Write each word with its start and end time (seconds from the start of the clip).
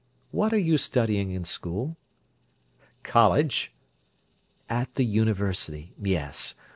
What 0.31 0.51
are 0.51 0.57
you 0.57 0.77
studying 0.79 1.29
in 1.29 1.43
school?" 1.43 1.95
"College!" 3.03 3.75
"At 4.67 4.95
the 4.95 5.05
university! 5.05 5.93
Yes. 6.01 6.55